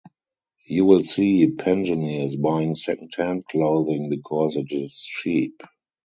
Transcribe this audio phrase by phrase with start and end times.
[0.65, 5.61] You will see pensioners buying second-hand clothing because it is cheap.